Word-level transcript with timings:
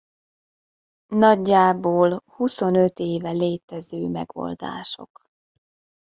Nagyjából 1.13 2.21
huszonöt 2.25 2.99
éve 2.99 3.31
létező 3.31 4.07
megoldások. 4.07 5.25